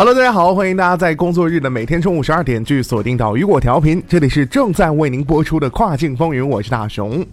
[0.00, 7.26] Hello，大家好，欢迎大家在工作日的每天中午十二点去锁定到雨果调频，这里是正在为您播出的跨境风云，我是大熊。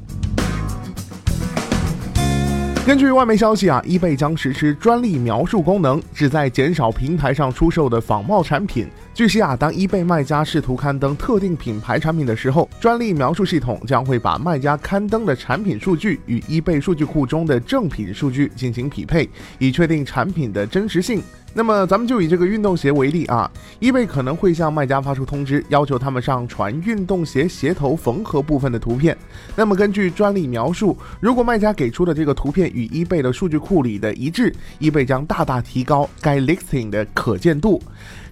[2.83, 8.87] 根据外媒消息啊，eBay 将实施专利描述功能，旨在减少平台上出售的仿冒产品。
[9.15, 21.23] 据悉啊，当 eBay 卖家试图刊登特定品牌产品的时候，专利描述系统将会把卖家刊登的产品数据与 eBay 数据库中的正品数据进行匹配，以确定产品的真实性。
[21.53, 23.49] 那么咱们就以这个运动鞋为例啊
[23.79, 29.17] ，eBay 可能会向卖家发出通知，要求他们上传运动鞋鞋头缝合部分的图片。
[29.55, 37.81] 那么根据专利描述，如果卖家给出的这个图片与 eBay 的数据库里的一致，eBay 将大大提高该 listing 的可见度。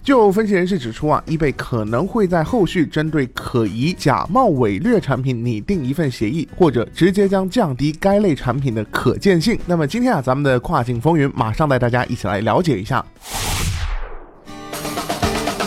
[0.02, 9.58] 就分析人士指出啊，eBay 可能会在后续针对可疑、假冒、伪劣产品拟定一份协议，或者直接将降低该类产品的可见性。
[9.66, 13.04] 那么今天啊，咱们的跨境风云马上带大家一起来了解一下。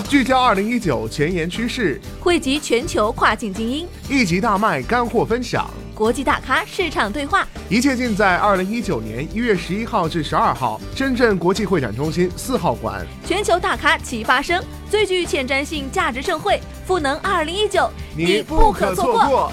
[0.10, 13.04] 聚焦二零一九前沿趋势，汇集全球跨境精英，一集大卖干货分享，国际大咖市场对话，一切尽在二零一九年一月十一号至十二号，深圳国际会展中心四号馆。
[13.26, 19.52] 全球大咖齐发声，最具前瞻性价值盛会——赋能二零一九，你不可错过。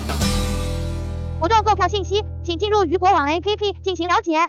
[1.41, 4.47] 活动购票信息，请进入余果网 APP 进行了解。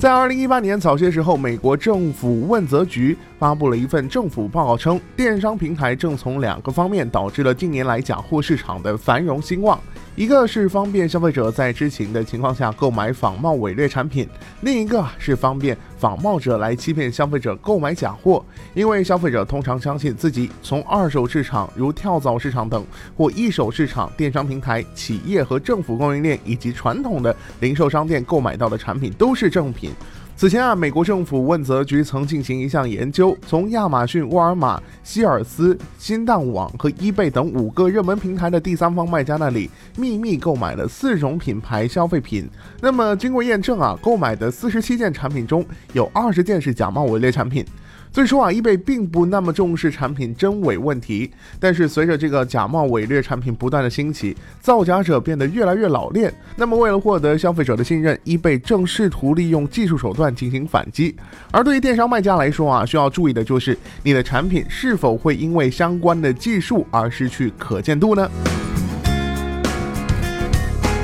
[0.00, 9.78] 在二零一八年早些时候，美国政府问责局发布了一份政府报告，称电商平台正从两个方面导致了近年来假货市场的繁荣兴旺。
[10.20, 14.28] 一个是方便消费者在知情的情况下购买仿冒伪劣产品，
[14.60, 18.44] 另一个是方便仿冒者来欺骗消费者购买假货。
[18.74, 22.84] 因为消费者通常相信自己从二手市场如跳蚤市场等
[23.16, 29.90] 或一手市场、电商平台、企业和政府供应链以及传统的零售商店购买到的产品都是正品。
[30.40, 39.68] 此前啊，美国政府问责局曾进行一项研究，从亚马逊、沃尔玛、希尔斯、新蛋网和易贝等五个热门平台的第三方卖家那里
[39.98, 42.48] 秘密购买了四种品牌消费品。
[42.80, 45.62] 那么经过验证啊，购买的四十七件产品中
[45.92, 47.62] 有二十件是假冒伪劣产品。
[48.12, 56.32] 最初啊，eBay 并不那么重视产品真伪问题，但是随着这个假冒伪劣产品不断的兴起，造假者变得越来越老练。
[56.56, 61.14] 那么为了获得消费者的信任，eBay 正试图利用技术手段进行反击。
[61.52, 68.28] 而对于电商卖家来说啊，需要注意的就是你的产品是否会因为相关的技术而失去可见度呢？